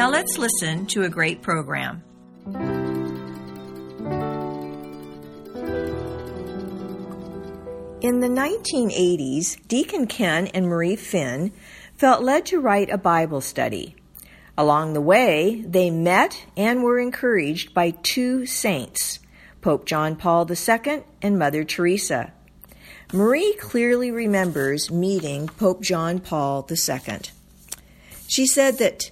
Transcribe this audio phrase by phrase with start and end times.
[0.00, 2.02] Now let's listen to a great program.
[8.00, 11.52] In the 1980s, Deacon Ken and Marie Finn
[11.98, 13.94] felt led to write a Bible study.
[14.56, 19.18] Along the way, they met and were encouraged by two saints,
[19.60, 22.32] Pope John Paul II and Mother Teresa.
[23.12, 27.18] Marie clearly remembers meeting Pope John Paul II.
[28.28, 29.10] She said that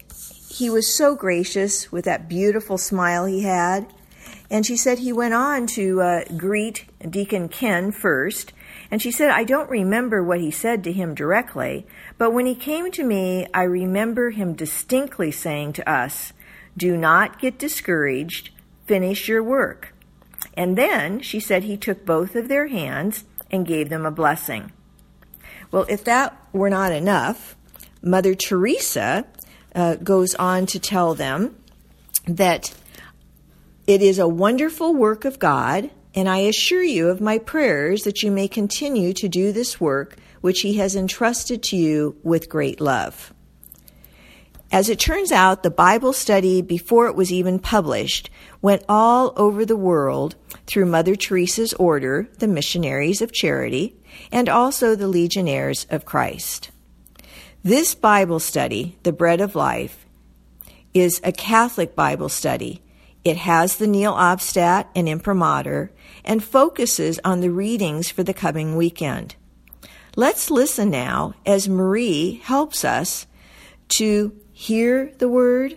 [0.58, 3.86] he was so gracious with that beautiful smile he had.
[4.50, 8.52] And she said he went on to uh, greet Deacon Ken first.
[8.90, 11.86] And she said, I don't remember what he said to him directly,
[12.16, 16.32] but when he came to me, I remember him distinctly saying to us,
[16.76, 18.50] Do not get discouraged,
[18.84, 19.94] finish your work.
[20.54, 24.72] And then she said he took both of their hands and gave them a blessing.
[25.70, 27.56] Well, if that were not enough,
[28.02, 29.26] Mother Teresa
[29.74, 31.56] uh, goes on to tell them
[32.26, 32.74] that
[33.86, 38.22] it is a wonderful work of God, and I assure you of my prayers that
[38.22, 42.80] you may continue to do this work which He has entrusted to you with great
[42.80, 43.32] love.
[44.70, 48.28] As it turns out, the Bible study, before it was even published,
[48.60, 53.96] went all over the world through Mother Teresa's order, the Missionaries of Charity,
[54.30, 56.70] and also the Legionnaires of Christ.
[57.68, 60.06] This Bible study, The Bread of Life,
[60.94, 62.80] is a Catholic Bible study.
[63.24, 65.90] It has the Nihil Obstat and Imprimatur
[66.24, 69.36] and focuses on the readings for the coming weekend.
[70.16, 73.26] Let's listen now as Marie helps us
[73.98, 75.76] to hear the Word,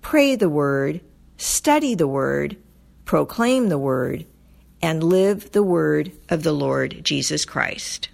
[0.00, 1.00] pray the Word,
[1.36, 2.56] study the Word,
[3.04, 4.26] proclaim the Word,
[4.82, 8.08] and live the Word of the Lord Jesus Christ.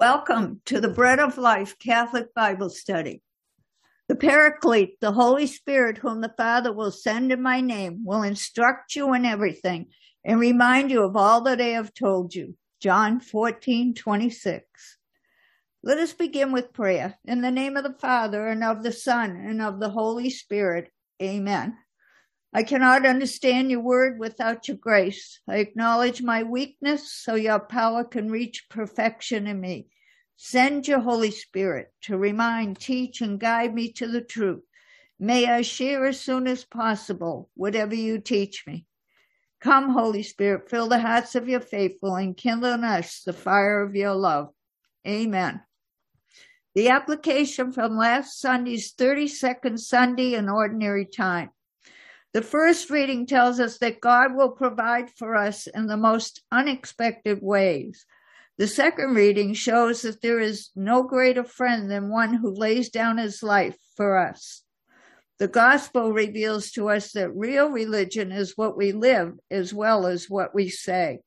[0.00, 3.20] Welcome to the Bread of Life Catholic Bible Study.
[4.08, 8.96] The Paraclete, the Holy Spirit, whom the Father will send in my name, will instruct
[8.96, 9.88] you in everything
[10.24, 12.56] and remind you of all that I have told you.
[12.80, 14.64] John 14, 26.
[15.82, 17.18] Let us begin with prayer.
[17.26, 20.90] In the name of the Father, and of the Son, and of the Holy Spirit.
[21.22, 21.76] Amen.
[22.52, 25.40] I cannot understand your word without your grace.
[25.48, 29.86] I acknowledge my weakness so your power can reach perfection in me.
[30.36, 34.62] Send your Holy Spirit to remind, teach, and guide me to the truth.
[35.18, 38.86] May I share as soon as possible whatever you teach me.
[39.60, 43.82] Come, Holy Spirit, fill the hearts of your faithful and kindle in us the fire
[43.82, 44.48] of your love.
[45.06, 45.60] Amen.
[46.74, 51.50] The application from last Sunday's 32nd Sunday in Ordinary Time.
[52.32, 57.40] The first reading tells us that God will provide for us in the most unexpected
[57.42, 58.06] ways.
[58.56, 63.18] The second reading shows that there is no greater friend than one who lays down
[63.18, 64.62] his life for us.
[65.38, 70.28] The gospel reveals to us that real religion is what we live as well as
[70.28, 71.20] what we say.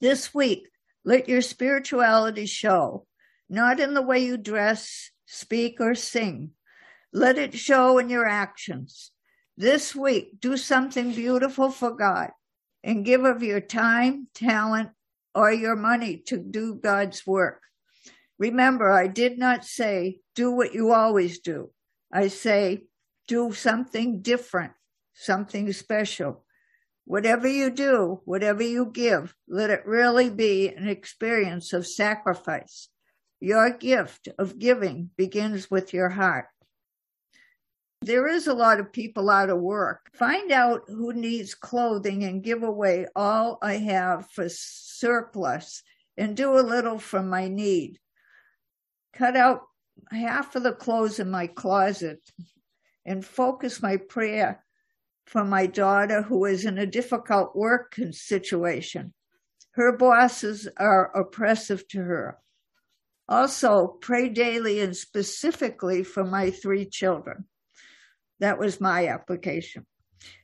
[0.00, 0.68] This week,
[1.04, 3.06] let your spirituality show,
[3.50, 6.52] not in the way you dress, speak, or sing.
[7.12, 9.11] Let it show in your actions.
[9.56, 12.30] This week, do something beautiful for God
[12.82, 14.90] and give of your time, talent,
[15.34, 17.60] or your money to do God's work.
[18.38, 21.70] Remember, I did not say do what you always do.
[22.10, 22.84] I say,
[23.28, 24.72] do something different,
[25.12, 26.44] something special.
[27.04, 32.88] Whatever you do, whatever you give, let it really be an experience of sacrifice.
[33.38, 36.46] Your gift of giving begins with your heart.
[38.02, 40.10] There is a lot of people out of work.
[40.12, 45.84] Find out who needs clothing and give away all I have for surplus
[46.16, 48.00] and do a little for my need.
[49.12, 49.60] Cut out
[50.10, 52.18] half of the clothes in my closet
[53.06, 54.64] and focus my prayer
[55.26, 59.14] for my daughter who is in a difficult work situation.
[59.74, 62.38] Her bosses are oppressive to her.
[63.28, 67.46] Also, pray daily and specifically for my three children.
[68.42, 69.86] That was my application.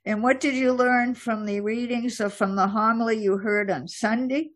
[0.04, 3.88] And what did you learn from the readings or from the homily you heard on
[3.88, 4.50] Sunday?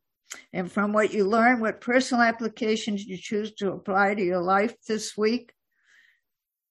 [0.52, 4.76] And from what you learned, what personal applications you choose to apply to your life
[4.86, 5.52] this week.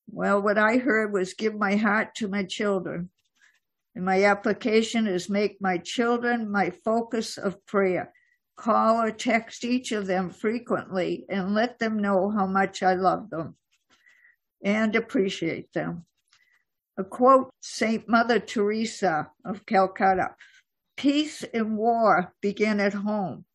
[0.10, 3.10] Well, what I heard was give my heart to my children.
[3.94, 8.14] And my application is make my children my focus of prayer.
[8.56, 13.30] Call or text each of them frequently and let them know how much I love
[13.30, 13.58] them
[14.64, 16.06] and appreciate them.
[17.02, 18.08] A quote St.
[18.08, 20.36] Mother Teresa of Calcutta
[20.96, 23.46] Peace and war begin at home.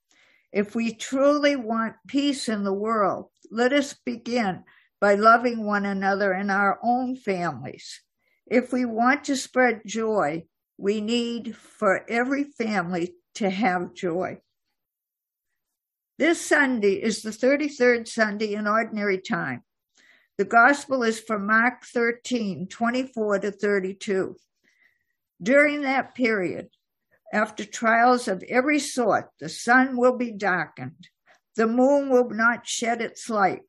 [0.52, 4.64] If we truly want peace in the world, let us begin
[5.00, 8.02] by loving one another in our own families.
[8.48, 10.46] If we want to spread joy,
[10.76, 14.38] we need for every family to have joy.
[16.18, 19.62] This Sunday is the 33rd Sunday in Ordinary Time.
[20.38, 24.36] The Gospel is from Mark 13, 24 to 32.
[25.42, 26.68] During that period,
[27.32, 31.08] after trials of every sort, the sun will be darkened,
[31.56, 33.62] the moon will not shed its light,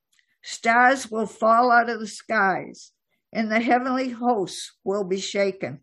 [0.43, 2.91] stars will fall out of the skies,
[3.31, 5.79] and the heavenly hosts will be shaken.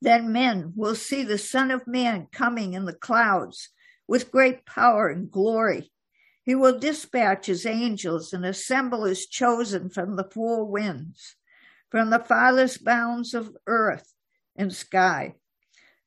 [0.00, 3.70] Then men will see the Son of Man coming in the clouds
[4.06, 5.90] with great power and glory.
[6.44, 11.36] He will dispatch his angels and assemble his chosen from the four winds,
[11.90, 14.12] from the farthest bounds of earth
[14.56, 15.36] and sky.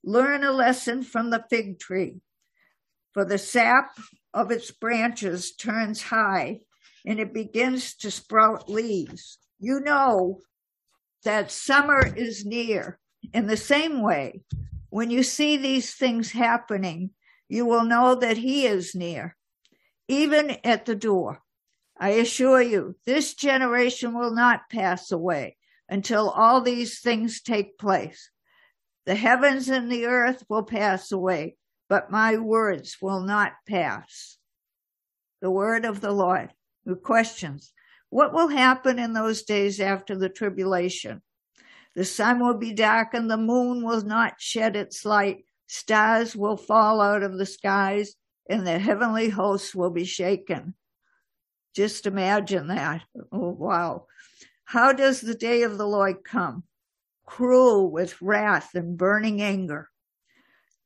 [0.04, 2.22] Learn a lesson from the fig tree,
[3.14, 3.98] for the sap
[4.34, 6.60] of its branches turns high
[7.06, 10.40] and it begins to sprout leaves you know
[11.24, 13.00] that summer is near.
[13.34, 14.42] In the same way,
[14.90, 17.12] when you see these things happening,
[17.50, 19.36] you will know that He is near,
[20.08, 21.42] even at the door.
[21.98, 25.58] I assure you, this generation will not pass away
[25.88, 28.30] until all these things take place.
[29.06, 31.56] The heavens and the earth will pass away,
[31.88, 34.38] but my words will not pass.
[35.42, 36.52] The word of the Lord.
[36.86, 37.72] The questions.
[38.10, 41.22] What will happen in those days after the tribulation?
[41.96, 47.00] The sun will be darkened, the moon will not shed its light, stars will fall
[47.00, 48.16] out of the skies,
[48.50, 50.76] and the heavenly hosts will be shaken.
[51.76, 53.04] Just imagine that.
[53.32, 54.06] Oh, wow.
[54.66, 56.64] How does the day of the Lord come?
[57.26, 59.90] Cruel with wrath and burning anger.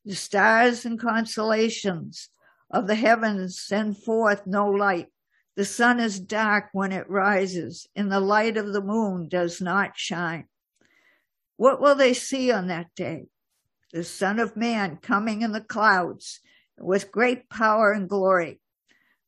[0.04, 2.30] The stars and constellations
[2.70, 5.08] of the heavens send forth no light.
[5.56, 9.96] The sun is dark when it rises, and the light of the moon does not
[9.96, 10.46] shine.
[11.56, 13.26] What will they see on that day?
[13.92, 16.40] The Son of Man coming in the clouds
[16.80, 18.60] with great power and glory.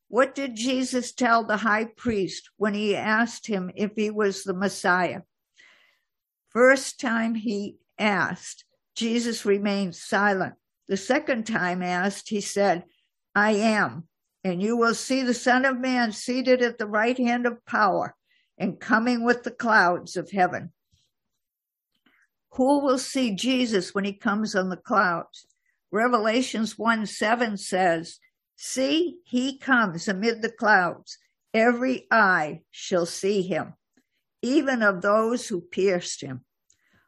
[0.07, 4.53] What did Jesus tell the high priest when he asked him if he was the
[4.53, 5.21] Messiah?
[6.49, 8.65] First time he asked,
[8.95, 10.55] Jesus remained silent.
[10.87, 12.83] The second time asked, he said,
[13.33, 14.07] I am
[14.43, 18.15] and you will see the Son of Man seated at the right hand of power
[18.57, 20.71] and coming with the clouds of heaven.
[22.51, 25.47] Who will see Jesus when he comes on the clouds?
[25.93, 28.17] Revelations 1 7 says,
[28.55, 31.19] See, he comes amid the clouds.
[31.53, 33.75] Every eye shall see him,
[34.41, 36.45] even of those who pierced him.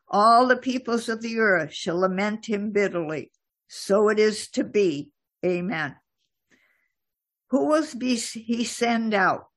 [0.07, 3.31] All the peoples of the earth shall lament him bitterly.
[3.67, 5.09] So it is to be.
[5.43, 5.95] Amen.
[7.49, 9.47] Who will be he send out?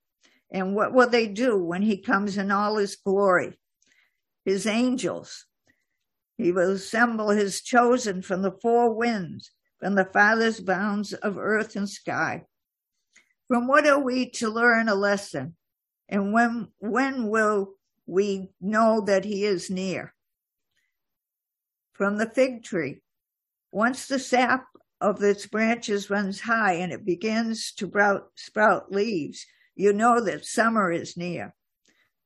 [0.50, 3.58] And what will they do when he comes in all his glory?
[4.46, 5.44] His angels.
[6.38, 11.74] He will assemble his chosen from the four winds, from the farthest bounds of earth
[11.74, 12.44] and sky.
[13.48, 15.56] From what are we to learn a lesson?
[16.08, 17.74] And when, when will
[18.06, 20.14] we know that he is near?
[21.92, 23.00] From the fig tree.
[23.72, 24.66] Once the sap
[25.00, 30.44] of its branches runs high and it begins to sprout, sprout leaves, you know that
[30.44, 31.54] summer is near.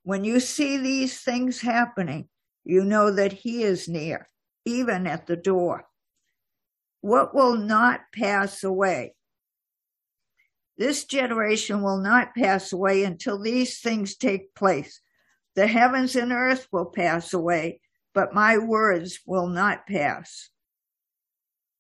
[0.03, 2.29] When you see these things happening,
[2.65, 4.29] you know that he is near,
[4.65, 5.87] even at the door.
[7.01, 9.15] What will not pass away?
[10.79, 15.01] This generation will not pass away until these things take place.
[15.55, 17.81] The heavens and earth will pass away,
[18.15, 20.49] but my words will not pass.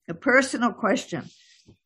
[0.09, 1.25] A personal question.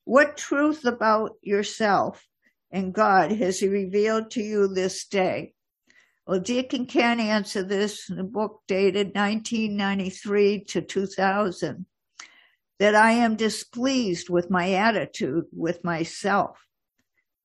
[0.05, 2.27] What truth about yourself
[2.71, 5.55] and God has He revealed to you this day?
[6.27, 11.87] Well, Deacon Ken answer this in a book dated 1993 to 2000
[12.79, 16.59] that I am displeased with my attitude with myself.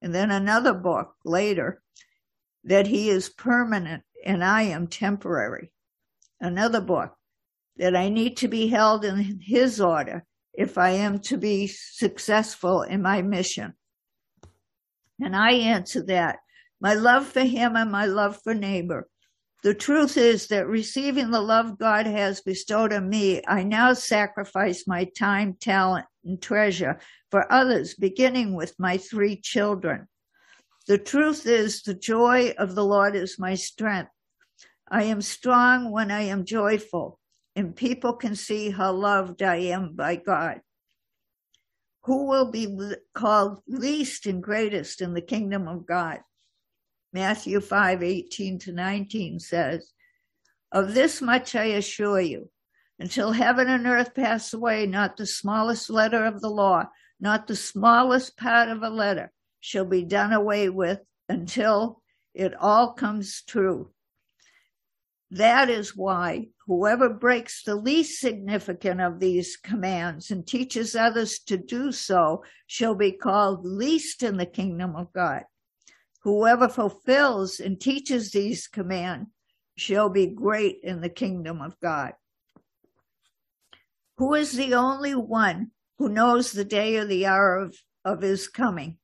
[0.02, 1.82] And then another book later
[2.64, 5.72] that he is permanent and I am temporary.
[6.40, 7.16] Another book
[7.78, 12.82] that I need to be held in his order if I am to be successful
[12.82, 13.74] in my mission?
[15.20, 16.40] And I answer that
[16.82, 19.08] my love for him and my love for neighbor
[19.64, 24.88] The truth is that receiving the love God has bestowed on me, I now sacrifice
[24.88, 30.08] my time, talent, and treasure for others, beginning with my three children.
[30.88, 34.10] The truth is, the joy of the Lord is my strength.
[34.90, 37.20] I am strong when I am joyful,
[37.56, 40.62] and people can see how loved I am by God.
[42.06, 46.22] Who will be called least and greatest in the kingdom of God?
[47.14, 49.92] Matthew 5 18 to 19 says,
[50.72, 52.50] Of this much I assure you,
[53.00, 56.86] until heaven and earth pass away, not the smallest letter of the law,
[57.20, 62.02] not the smallest part of a letter shall be done away with until
[62.34, 63.92] it all comes true.
[65.32, 71.58] That is why whoever breaks the least significant of these commands and teaches others to
[71.58, 75.44] do so shall be called least in the kingdom of God.
[76.24, 79.30] Whoever fulfills and teaches these commands
[79.76, 82.14] shall be great in the kingdom of God.
[84.18, 87.76] Who is the only one who knows the day or the hour of,
[88.06, 88.98] of his coming?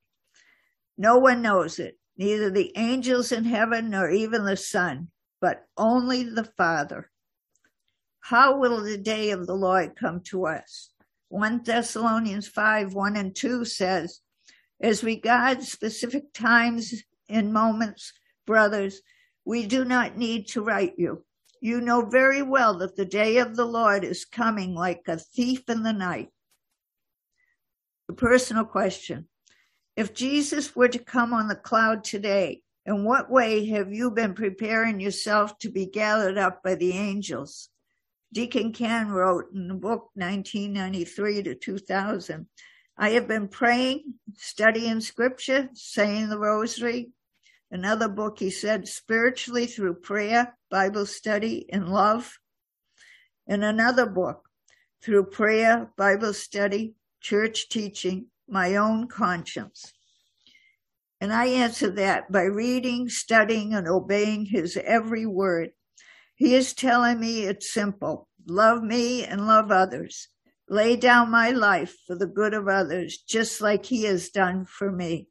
[0.96, 5.10] No one knows it, neither the angels in heaven nor even the Son,
[5.42, 7.10] but only the Father.
[8.20, 10.92] How will the day of the Lord come to us?
[11.30, 14.22] 1 Thessalonians 5 1 and 2 says,
[14.80, 18.14] as regards specific times and moments,
[18.46, 19.02] brothers,
[19.46, 21.24] we do not need to write you.
[21.62, 25.64] You know very well that the day of the Lord is coming like a thief
[25.70, 26.30] in the night.
[28.10, 29.28] A personal question.
[29.96, 34.34] If Jesus were to come on the cloud today, in what way have you been
[34.34, 37.70] preparing yourself to be gathered up by the angels?
[38.34, 42.48] Deacon Ken wrote in the book 1993 to 2000
[43.00, 47.12] I have been praying, studying scripture, saying the rosary.
[47.70, 52.40] Another book, he said, spiritually through prayer, Bible study, and love.
[53.46, 54.50] In another book,
[55.04, 59.94] through prayer, Bible study, church teaching, my own conscience.
[61.22, 65.72] And I answer that by reading, studying, and obeying his every word.
[66.34, 70.30] He is telling me it's simple love me and love others
[70.70, 74.92] lay down my life for the good of others, just like he has done for
[74.92, 75.28] me.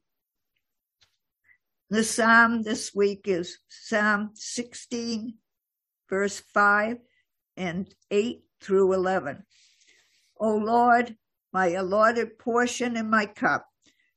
[1.89, 5.35] The psalm this week is Psalm 16,
[6.09, 6.97] verse 5
[7.55, 9.43] and 8 through 11.
[10.39, 11.15] O Lord,
[11.53, 13.65] my allotted portion in my cup,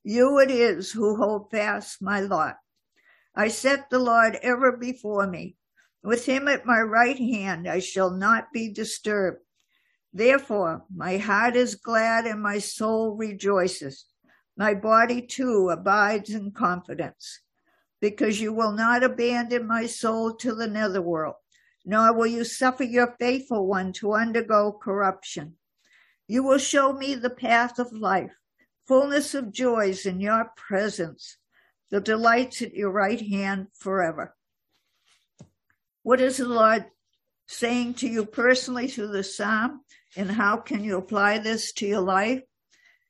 [0.03, 2.57] you it is who hold fast my lot.
[3.35, 5.57] I set the Lord ever before me.
[6.03, 9.39] With him at my right hand, I shall not be disturbed.
[10.13, 14.07] Therefore, my heart is glad and my soul rejoices.
[14.57, 17.41] My body too abides in confidence,
[18.01, 21.37] because you will not abandon my soul to the netherworld,
[21.85, 25.55] nor will you suffer your faithful one to undergo corruption.
[26.27, 28.33] You will show me the path of life,
[28.87, 31.37] fullness of joys in your presence,
[31.91, 34.35] the delights at your right hand forever.
[36.03, 36.87] What is the Lord
[37.51, 39.81] saying to you personally through the psalm?
[40.17, 42.43] And how can you apply this to your life?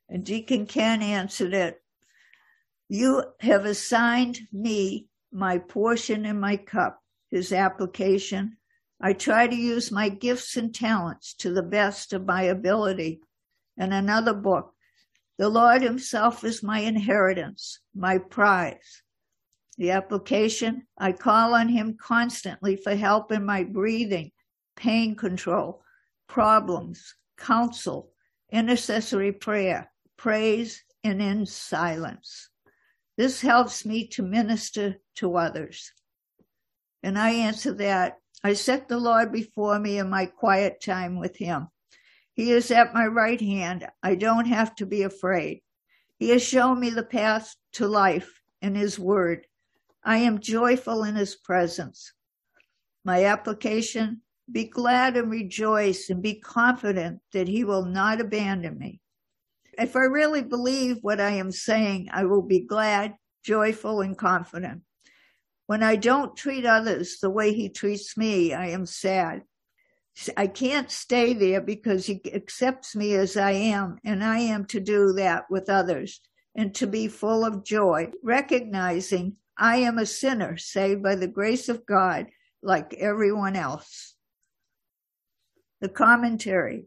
[0.08, 1.82] And Deacon Ken answered it.
[2.88, 8.56] You have assigned me my portion and my cup, his application.
[9.00, 13.20] I try to use my gifts and talents to the best of my ability.
[13.76, 14.74] And another book,
[15.38, 19.02] the Lord himself is my inheritance, my prize.
[19.80, 24.30] The application, I call on him constantly for help in my breathing,
[24.76, 25.82] pain control,
[26.28, 28.12] problems, counsel,
[28.52, 32.50] intercessory prayer, praise, and in silence.
[33.16, 35.90] This helps me to minister to others.
[37.02, 41.38] And I answer that I set the Lord before me in my quiet time with
[41.38, 41.68] Him.
[42.34, 43.88] He is at my right hand.
[44.02, 45.62] I don't have to be afraid.
[46.18, 49.46] He has shown me the path to life in His Word.
[50.04, 52.12] I am joyful in His presence.
[53.04, 59.00] My application be glad and rejoice and be confident that he will not abandon me.
[59.78, 63.14] If I really believe what I am saying, I will be glad,
[63.44, 64.82] joyful, and confident.
[65.66, 69.42] When I don't treat others the way he treats me, I am sad.
[70.36, 74.80] I can't stay there because he accepts me as I am, and I am to
[74.80, 76.20] do that with others
[76.56, 81.68] and to be full of joy, recognizing I am a sinner saved by the grace
[81.68, 82.28] of God
[82.62, 84.16] like everyone else
[85.80, 86.84] the commentary.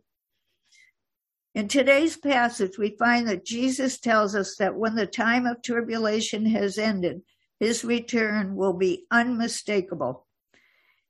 [1.55, 6.45] In today's passage, we find that Jesus tells us that when the time of tribulation
[6.47, 7.21] has ended,
[7.59, 10.25] his return will be unmistakable.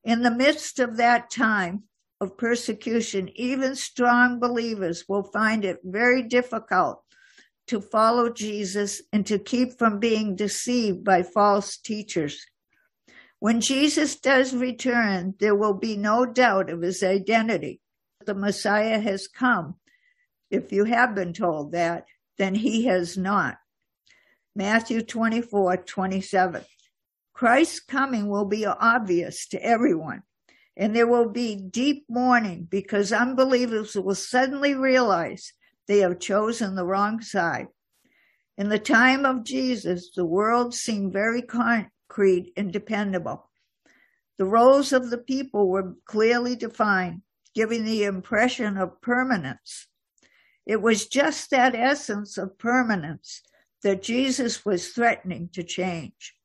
[0.04, 1.84] In the midst of that time
[2.20, 7.04] of persecution, even strong believers will find it very difficult
[7.68, 12.46] to follow Jesus and to keep from being deceived by false teachers.
[13.40, 17.82] When Jesus does return, there will be no doubt of his identity.
[18.26, 19.76] The Messiah has come.
[20.50, 22.06] If you have been told that,
[22.38, 23.58] then he has not.
[24.56, 26.64] Matthew 24, 27.
[27.34, 30.22] Christ's coming will be obvious to everyone,
[30.78, 35.54] and there will be deep mourning because unbelievers will suddenly realize
[35.88, 37.68] they have chosen the wrong side.
[38.58, 43.50] In the time of Jesus, the world seemed very concrete and dependable.
[44.38, 47.22] The roles of the people were clearly defined,
[47.54, 49.88] giving the impression of permanence.
[50.66, 53.42] It was just that essence of permanence
[53.84, 56.36] that Jesus was threatening to change.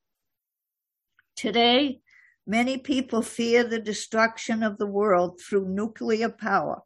[1.36, 2.00] Today,
[2.46, 6.82] many people fear the destruction of the world through nuclear power.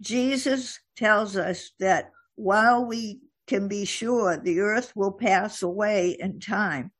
[0.00, 6.40] Jesus tells us that while we can be sure the earth will pass away in
[6.40, 6.90] time,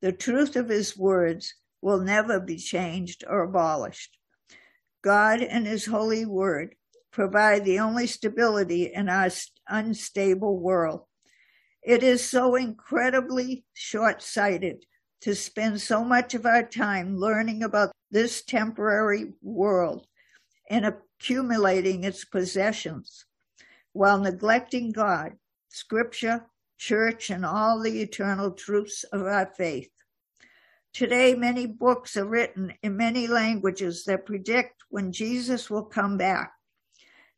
[0.00, 4.16] the truth of his words will never be changed or abolished.
[5.02, 6.74] God and his holy word
[7.10, 9.28] provide the only stability in our
[9.68, 11.02] unstable world.
[11.82, 14.84] It is so incredibly short sighted
[15.22, 20.06] to spend so much of our time learning about this temporary world
[20.70, 23.26] and accumulating its possessions
[23.92, 25.32] while neglecting God,
[25.68, 26.46] Scripture,
[26.78, 29.90] church, and all the eternal truths of our faith.
[30.92, 36.52] Today, many books are written in many languages that predict when Jesus will come back.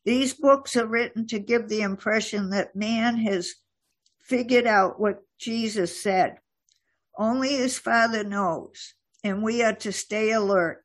[0.07, 3.55] These books are written to give the impression that man has
[4.23, 6.39] figured out what Jesus said.
[7.19, 10.85] Only his Father knows, and we are to stay alert.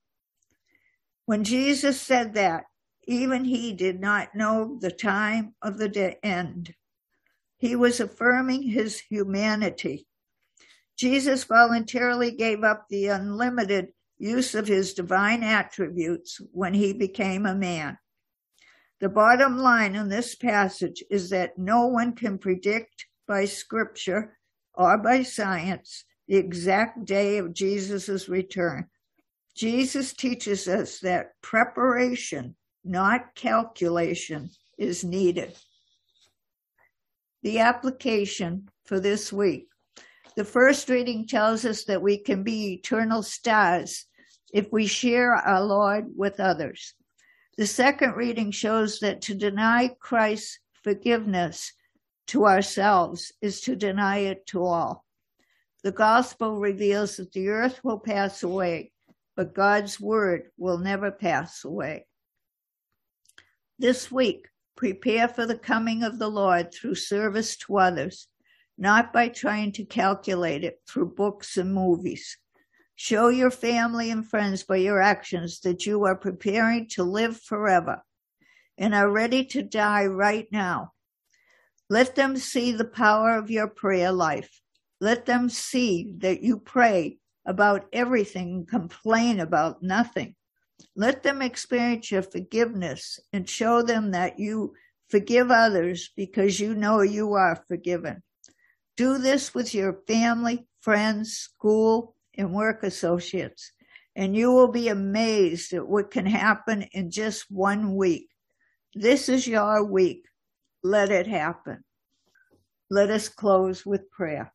[1.25, 2.65] When Jesus said that,
[3.09, 6.75] even he did not know the time of the end.
[7.57, 10.05] He was affirming his humanity.
[10.95, 13.87] Jesus voluntarily gave up the unlimited
[14.19, 17.97] use of his divine attributes when he became a man.
[19.01, 24.37] The bottom line in this passage is that no one can predict by scripture
[24.75, 28.87] or by science the exact day of Jesus' return.
[29.55, 32.55] Jesus teaches us that preparation
[32.89, 35.55] not calculation, is needed.
[37.43, 39.67] The application for this week.
[40.35, 44.05] The first reading tells us that we can be eternal stars
[44.53, 46.93] if we share our Lord with others.
[47.57, 51.73] The second reading shows that to deny Christ's forgiveness
[52.27, 55.05] to ourselves is to deny it to all.
[55.83, 58.91] The gospel reveals that the earth will pass away,
[59.35, 62.05] but God's word will never pass away.
[63.81, 68.27] This week, prepare for the coming of the Lord through service to others,
[68.77, 72.37] not by trying to calculate it through books and movies.
[72.95, 78.03] Show your family and friends by your actions that you are preparing to live forever
[78.77, 80.91] and are ready to die right now.
[81.89, 84.59] Let them see the power of your prayer life.
[84.99, 90.35] Let them see that you pray about everything and complain about nothing.
[90.95, 94.73] Let them experience your forgiveness and show them that you
[95.09, 98.21] forgive others because you know you are forgiven.
[98.97, 103.71] Do this with your family, friends, school, and work associates,
[104.15, 108.29] and you will be amazed at what can happen in just one week.
[108.93, 110.25] This is your week.
[110.83, 111.83] Let it happen.
[112.89, 114.51] Let us close with prayer.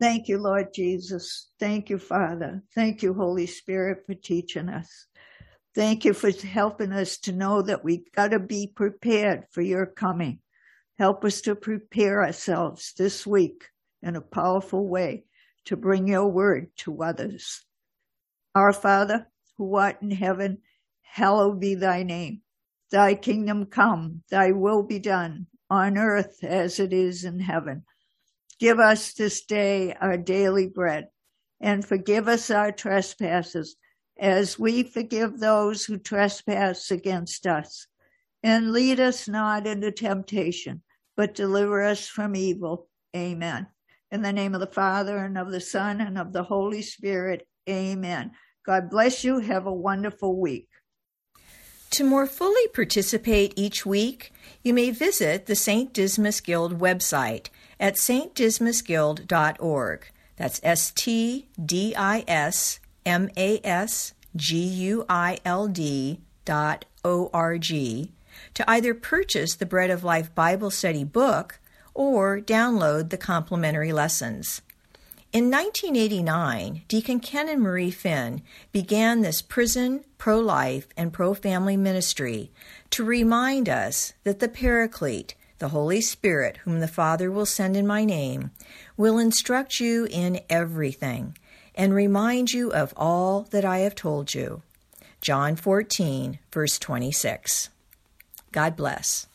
[0.00, 1.50] Thank you, Lord Jesus.
[1.60, 2.62] Thank you, Father.
[2.74, 5.06] Thank you, Holy Spirit, for teaching us.
[5.74, 9.86] Thank you for helping us to know that we've got to be prepared for your
[9.86, 10.38] coming.
[10.98, 13.64] Help us to prepare ourselves this week
[14.00, 15.24] in a powerful way
[15.64, 17.64] to bring your word to others.
[18.54, 19.26] Our Father,
[19.58, 20.58] who art in heaven,
[21.02, 22.42] hallowed be thy name.
[22.92, 27.82] Thy kingdom come, thy will be done on earth as it is in heaven.
[28.60, 31.08] Give us this day our daily bread
[31.60, 33.74] and forgive us our trespasses
[34.18, 37.86] as we forgive those who trespass against us.
[38.42, 40.82] And lead us not into temptation,
[41.16, 42.88] but deliver us from evil.
[43.16, 43.66] Amen.
[44.10, 47.46] In the name of the Father, and of the Son, and of the Holy Spirit.
[47.68, 48.32] Amen.
[48.66, 49.40] God bless you.
[49.40, 50.68] Have a wonderful week.
[51.90, 55.92] To more fully participate each week, you may visit the St.
[55.92, 57.48] Dismas Guild website
[57.78, 60.06] at stdismasguild.org.
[60.36, 68.12] That's S T D I S M A S G-U-I-L-D dot O-R-G,
[68.54, 71.60] to either purchase the Bread of Life Bible Study book
[71.94, 74.62] or download the complimentary lessons.
[75.32, 81.76] In 1989, Deacon Ken and Marie Finn began this prison, pro life, and pro family
[81.76, 82.52] ministry
[82.90, 87.86] to remind us that the Paraclete, the Holy Spirit, whom the Father will send in
[87.86, 88.52] my name,
[88.96, 91.36] will instruct you in everything
[91.74, 94.62] and remind you of all that I have told you.
[95.20, 97.70] John 14, verse 26.
[98.52, 99.26] God bless.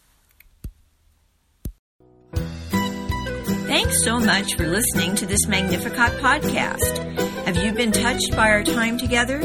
[3.70, 6.98] Thanks so much for listening to this Magnificat podcast.
[7.46, 9.40] Have you been touched by our time together?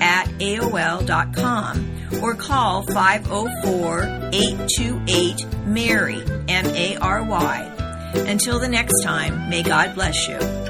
[0.00, 8.12] at AOL.com or call 504 828 MARY, M A R Y.
[8.14, 10.61] Until the next time, may God bless you.